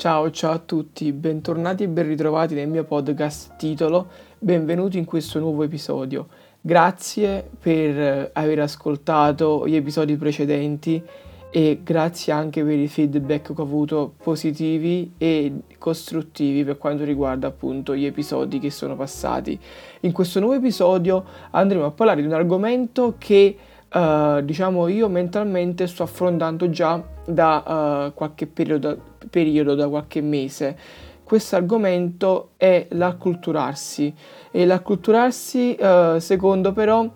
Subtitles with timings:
[0.00, 5.38] Ciao, ciao a tutti, bentornati e ben ritrovati nel mio podcast titolo Benvenuti in questo
[5.38, 6.26] nuovo episodio.
[6.58, 11.02] Grazie per aver ascoltato gli episodi precedenti
[11.50, 17.48] e grazie anche per i feedback che ho avuto positivi e costruttivi per quanto riguarda
[17.48, 19.60] appunto gli episodi che sono passati.
[20.00, 23.54] In questo nuovo episodio andremo a parlare di un argomento che
[23.92, 28.98] uh, diciamo io mentalmente sto affrontando già da uh, qualche periodo,
[29.28, 30.76] periodo, da qualche mese.
[31.22, 34.12] Questo argomento è l'acculturarsi
[34.50, 37.08] e l'acculturarsi uh, secondo però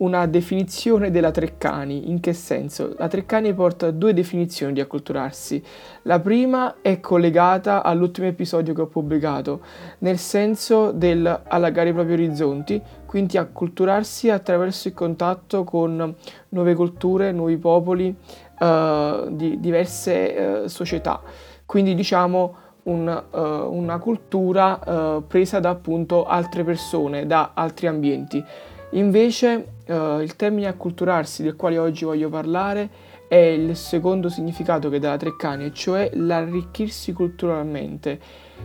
[0.00, 2.10] una definizione della Treccani.
[2.10, 2.94] In che senso?
[2.96, 5.62] La Treccani porta due definizioni di acculturarsi.
[6.02, 9.60] La prima è collegata all'ultimo episodio che ho pubblicato,
[9.98, 16.14] nel senso del allargare i propri orizzonti, quindi acculturarsi attraverso il contatto con
[16.50, 18.14] nuove culture, nuovi popoli,
[18.60, 21.20] uh, di diverse uh, società.
[21.66, 28.44] Quindi diciamo un, uh, una cultura presa da appunto altre persone, da altri ambienti.
[28.90, 32.88] Invece uh, il termine acculturarsi del quale oggi voglio parlare
[33.26, 38.20] è il secondo significato che dà la Treccani, cioè l'arricchirsi culturalmente,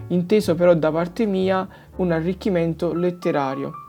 [0.09, 3.84] inteso però da parte mia un arricchimento letterario.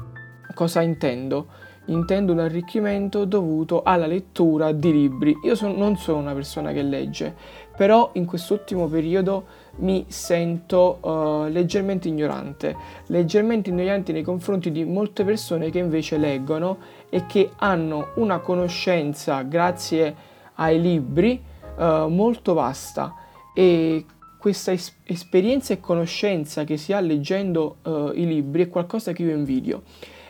[0.56, 1.48] Cosa intendo?
[1.88, 5.36] Intendo un arricchimento dovuto alla lettura di libri.
[5.44, 7.34] Io son, non sono una persona che legge,
[7.76, 9.44] però in quest'ultimo periodo
[9.80, 12.74] mi sento uh, leggermente ignorante,
[13.08, 16.78] leggermente ignorante nei confronti di molte persone che invece leggono
[17.10, 20.14] e che hanno una conoscenza grazie
[20.54, 21.38] ai libri
[21.76, 23.14] uh, molto vasta
[23.52, 24.06] e
[24.38, 29.22] questa es- esperienza e conoscenza che si ha leggendo uh, i libri è qualcosa che
[29.22, 29.82] io invidio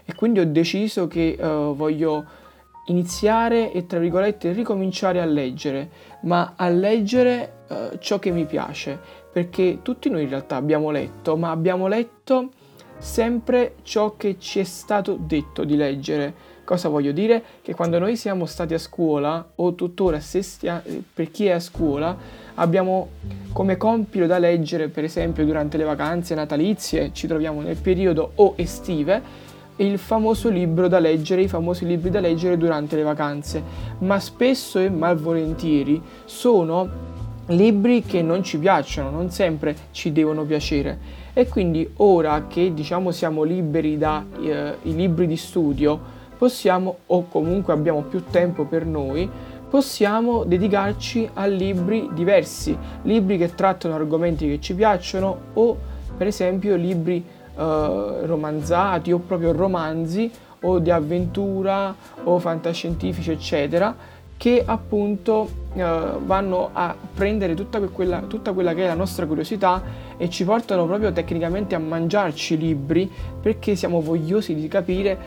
[0.07, 2.25] e quindi ho deciso che voglio
[2.87, 5.91] iniziare e tra virgolette ricominciare a leggere,
[6.23, 8.99] ma a leggere uh, ciò che mi piace,
[9.33, 12.51] perché tutti noi in realtà abbiamo letto, ma abbiamo letto
[12.99, 16.55] sempre ciò che ci è stato detto di leggere.
[16.65, 17.43] Cosa voglio dire?
[17.63, 20.83] Che quando noi siamo stati a scuola o tuttora se stia,
[21.15, 22.17] per chi è a scuola
[22.55, 23.09] abbiamo
[23.53, 28.55] come compito da leggere per esempio durante le vacanze natalizie, ci troviamo nel periodo o
[28.57, 33.63] estive il famoso libro da leggere, i famosi libri da leggere durante le vacanze,
[33.99, 37.15] ma spesso e malvolentieri sono
[37.49, 41.25] libri che non ci piacciono, non sempre ci devono piacere.
[41.33, 47.73] E quindi ora che diciamo siamo liberi dai eh, libri di studio, possiamo, o comunque
[47.73, 49.29] abbiamo più tempo per noi,
[49.69, 55.77] possiamo dedicarci a libri diversi, libri che trattano argomenti che ci piacciono o
[56.17, 57.23] per esempio libri
[57.57, 60.31] eh, romanzati o proprio romanzi
[60.61, 61.95] o di avventura
[62.25, 65.83] o fantascientifici eccetera che appunto eh,
[66.25, 69.83] vanno a prendere tutta quella, tutta quella che è la nostra curiosità
[70.17, 75.19] e ci portano proprio tecnicamente a mangiarci libri perché siamo vogliosi di capire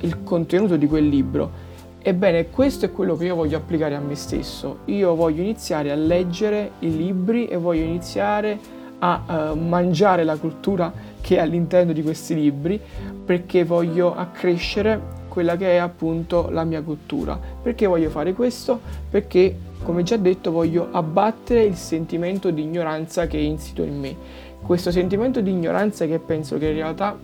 [0.00, 1.64] il contenuto di quel libro.
[2.02, 4.78] Ebbene, questo è quello che io voglio applicare a me stesso.
[4.86, 8.58] Io voglio iniziare a leggere i libri e voglio iniziare
[8.98, 12.80] a uh, mangiare la cultura che è all'interno di questi libri
[13.24, 17.38] perché voglio accrescere quella che è appunto la mia cultura.
[17.62, 18.80] Perché voglio fare questo?
[19.10, 24.16] Perché, come già detto, voglio abbattere il sentimento di ignoranza che è insito in me.
[24.62, 27.18] Questo sentimento di ignoranza che penso che in realtà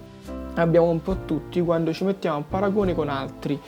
[0.54, 3.58] abbiamo un po' tutti quando ci mettiamo a paragone con altri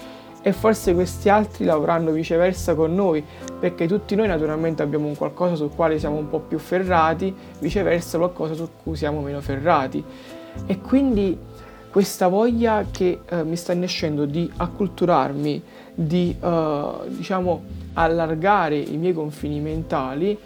[0.46, 3.24] e forse questi altri lavoreranno viceversa con noi,
[3.58, 8.18] perché tutti noi naturalmente abbiamo un qualcosa sul quale siamo un po' più ferrati, viceversa
[8.18, 10.04] qualcosa su cui siamo meno ferrati.
[10.66, 11.38] E quindi
[11.90, 15.62] questa voglia che eh, mi sta nascendo di acculturarmi,
[15.94, 17.62] di eh, diciamo
[17.94, 20.38] allargare i miei confini mentali,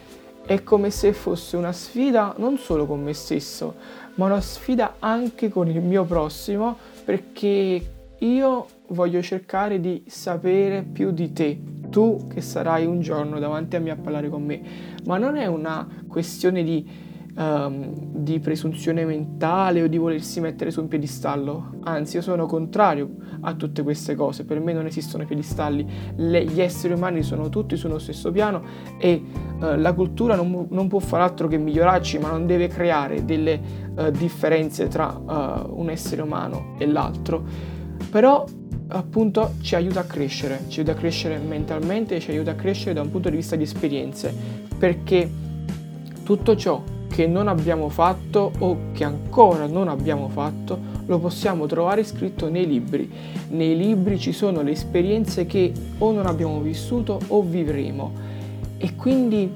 [0.47, 3.75] è come se fosse una sfida non solo con me stesso,
[4.15, 11.10] ma una sfida anche con il mio prossimo, perché io voglio cercare di sapere più
[11.10, 11.60] di te,
[11.91, 14.60] tu che sarai un giorno davanti a me a parlare con me,
[15.04, 16.87] ma non è una questione di,
[17.37, 23.11] um, di presunzione mentale o di volersi mettere su un piedistallo, anzi io sono contrario
[23.40, 25.87] a tutte queste cose, per me non esistono piedistalli,
[26.17, 28.62] Le, gli esseri umani sono tutti sullo stesso piano
[28.99, 29.23] e
[29.61, 33.61] uh, la cultura non, non, può fare altro che migliorarci, ma non deve creare delle
[33.96, 37.76] uh, differenze tra uh, un essere umano e l'altro.
[38.11, 38.44] Però
[38.88, 43.02] appunto ci aiuta a crescere, ci aiuta a crescere mentalmente, ci aiuta a crescere da
[43.02, 44.35] un punto di vista di esperienze,
[44.79, 45.31] perché
[46.23, 52.05] tutto ciò che non abbiamo fatto o che ancora non abbiamo fatto lo possiamo trovare
[52.05, 53.11] scritto nei libri.
[53.49, 58.12] Nei libri ci sono le esperienze che o non abbiamo vissuto o vivremo
[58.76, 59.50] e quindi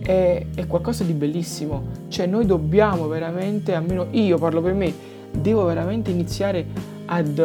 [0.00, 1.84] è, è qualcosa di bellissimo.
[2.08, 4.92] Cioè noi dobbiamo veramente, almeno io parlo per me,
[5.30, 6.66] devo veramente iniziare
[7.06, 7.38] ad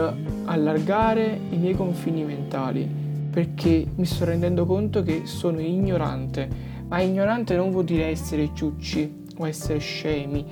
[0.45, 2.88] allargare i miei confini mentali
[3.31, 6.47] perché mi sto rendendo conto che sono ignorante,
[6.88, 10.45] ma ignorante non vuol dire essere ciucci o essere scemi,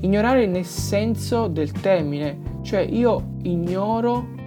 [0.00, 4.38] ignorare nel senso del termine, cioè io ignoro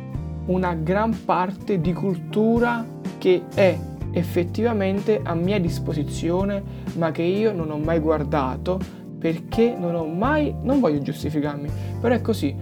[0.46, 2.86] una gran parte di cultura
[3.18, 3.78] che è
[4.12, 6.62] effettivamente a mia disposizione
[6.96, 8.80] ma che io non ho mai guardato
[9.18, 11.70] perché non ho mai, non voglio giustificarmi,
[12.00, 12.54] però è così,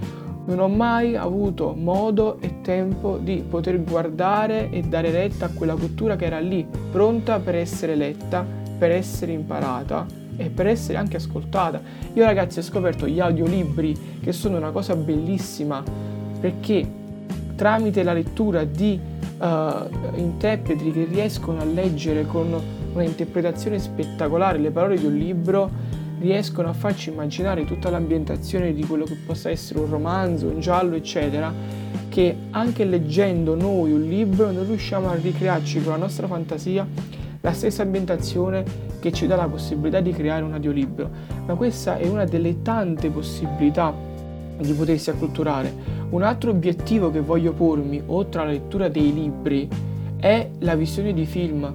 [0.45, 5.75] non ho mai avuto modo e tempo di poter guardare e dare retta a quella
[5.75, 8.45] cultura che era lì, pronta per essere letta,
[8.77, 10.05] per essere imparata
[10.37, 11.81] e per essere anche ascoltata.
[12.13, 15.83] Io ragazzi ho scoperto gli audiolibri che sono una cosa bellissima
[16.39, 16.99] perché
[17.55, 18.99] tramite la lettura di
[19.37, 22.59] uh, interpreti che riescono a leggere con
[22.93, 25.69] una interpretazione spettacolare le parole di un libro,
[26.21, 30.95] riescono a farci immaginare tutta l'ambientazione di quello che possa essere un romanzo, un giallo,
[30.95, 31.51] eccetera,
[32.07, 36.87] che anche leggendo noi un libro non riusciamo a ricrearci con la nostra fantasia
[37.43, 38.63] la stessa ambientazione
[38.99, 41.09] che ci dà la possibilità di creare un audiolibro.
[41.47, 43.91] Ma questa è una delle tante possibilità
[44.59, 45.73] di potersi acculturare.
[46.11, 49.67] Un altro obiettivo che voglio pormi, oltre alla lettura dei libri,
[50.19, 51.73] è la visione di film.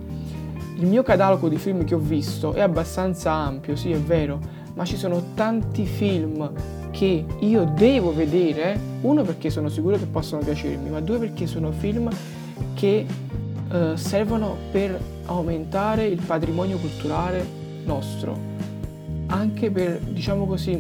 [0.78, 4.38] Il mio catalogo di film che ho visto è abbastanza ampio, sì è vero,
[4.75, 6.52] ma ci sono tanti film
[6.90, 11.73] che io devo vedere, uno perché sono sicuro che possono piacermi, ma due perché sono
[11.73, 12.11] film
[12.75, 13.06] che
[13.73, 17.43] eh, servono per aumentare il patrimonio culturale
[17.87, 18.37] nostro,
[19.28, 20.78] anche per, diciamo così,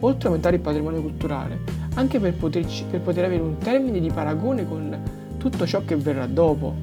[0.00, 1.60] oltre a aumentare il patrimonio culturale,
[1.94, 4.98] anche per, poterci, per poter avere un termine di paragone con
[5.38, 6.74] tutto ciò che verrà dopo,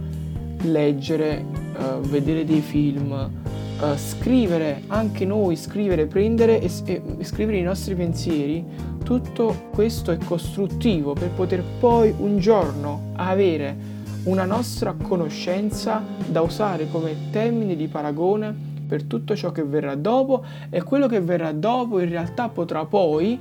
[0.62, 7.64] leggere, uh, vedere dei film, uh, scrivere, anche noi scrivere, prendere e, e, scrivere i
[7.64, 8.66] nostri pensieri,
[9.04, 16.90] tutto questo è costruttivo per poter poi un giorno avere una nostra conoscenza da usare
[16.90, 18.54] come termine di paragone
[18.88, 23.40] per tutto ciò che verrà dopo e quello che verrà dopo in realtà potrà poi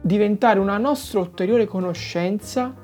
[0.00, 2.74] diventare una nostra ulteriore conoscenza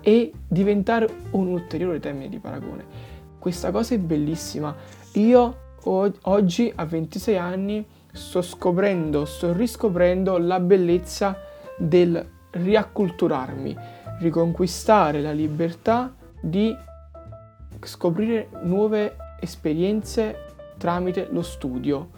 [0.00, 3.12] e diventare un ulteriore termine di paragone.
[3.44, 4.74] Questa cosa è bellissima.
[5.16, 5.56] Io
[6.22, 11.36] oggi a 26 anni sto scoprendo, sto riscoprendo la bellezza
[11.76, 13.76] del riacculturarmi,
[14.20, 16.74] riconquistare la libertà di
[17.82, 20.46] scoprire nuove esperienze
[20.78, 22.08] tramite lo studio.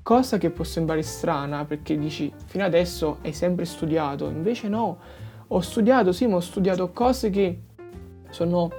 [0.00, 4.98] Cosa che può sembrare strana perché dici fino adesso hai sempre studiato, invece no,
[5.46, 7.64] ho studiato, sì, ma ho studiato cose che
[8.30, 8.70] sono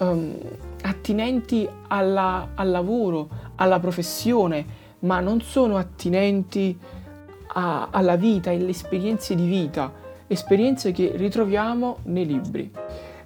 [0.00, 0.36] um,
[0.86, 4.64] attinenti alla, al lavoro, alla professione,
[5.00, 6.78] ma non sono attinenti
[7.54, 9.92] a, alla vita, alle esperienze di vita,
[10.26, 12.70] esperienze che ritroviamo nei libri.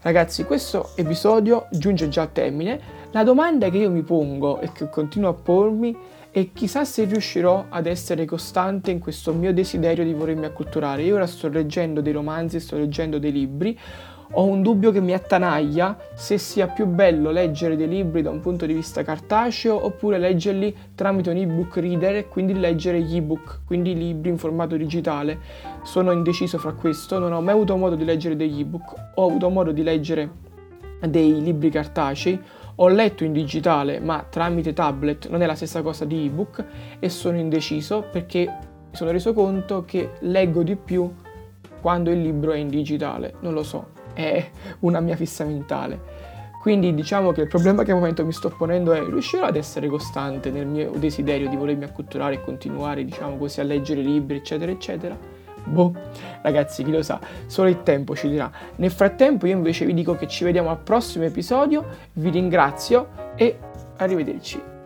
[0.01, 2.81] Ragazzi, questo episodio giunge già a termine.
[3.11, 5.97] La domanda che io mi pongo e che continuo a pormi
[6.31, 11.03] è chissà se riuscirò ad essere costante in questo mio desiderio di volermi acculturare.
[11.03, 13.79] Io ora sto leggendo dei romanzi, sto leggendo dei libri,
[14.33, 18.41] ho un dubbio che mi attanaglia se sia più bello leggere dei libri da un
[18.41, 23.61] punto di vista cartaceo oppure leggerli tramite un ebook reader e quindi leggere gli ebook,
[23.65, 25.39] quindi libri in formato digitale.
[25.83, 29.49] Sono indeciso fra questo, non ho mai avuto modo di leggere degli ebook, ho avuto
[29.49, 30.31] modo di leggere
[31.01, 32.39] dei libri cartacei,
[32.81, 36.65] ho letto in digitale ma tramite tablet non è la stessa cosa di ebook
[36.99, 38.47] e sono indeciso perché
[38.91, 41.13] mi sono reso conto che leggo di più
[41.81, 46.27] quando il libro è in digitale, non lo so, è una mia fissa mentale.
[46.61, 49.87] Quindi diciamo che il problema che al momento mi sto ponendo è riuscirò ad essere
[49.87, 54.73] costante nel mio desiderio di volermi acculturare e continuare, diciamo così, a leggere libri, eccetera,
[54.73, 55.17] eccetera.
[55.65, 55.95] Boh,
[56.43, 58.51] ragazzi, chi lo sa, solo il tempo ci dirà.
[58.77, 61.85] Nel frattempo io invece vi dico che ci vediamo al prossimo episodio,
[62.15, 63.57] vi ringrazio e
[63.99, 64.78] arrivederci.